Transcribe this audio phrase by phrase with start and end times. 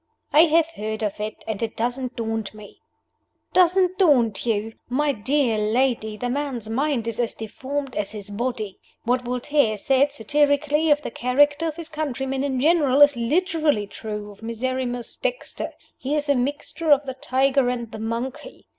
[0.33, 2.79] "I have heard of it and it doesn't daunt me."
[3.53, 4.73] "Doesn't daunt you?
[4.89, 8.79] My dear lady, the man's mind is as deformed as his body.
[9.03, 14.31] What Voltaire said satirically of the character of his countrymen in general is literally true
[14.31, 15.69] of Miserrimus Dexter.
[15.99, 18.65] He is a mixture of the tiger and the monkey.